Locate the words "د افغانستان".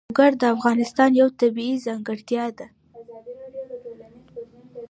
0.41-1.09